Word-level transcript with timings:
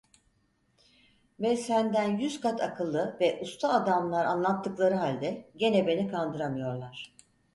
Ve 1.39 1.57
senden 1.57 2.17
yüz 2.17 2.41
kat 2.41 2.61
akıllı 2.61 3.17
ve 3.21 3.39
usta 3.41 3.69
adamlar 3.73 4.25
anlattıkları 4.25 4.95
halde, 4.95 5.49
gene 5.57 5.87
beni 5.87 6.07
kandıramıyorlar. 6.07 7.15